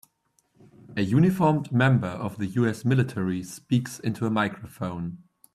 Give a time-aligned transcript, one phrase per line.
[0.97, 2.83] A uniformed member of the U.S.
[2.83, 5.19] military speaks into a microphone.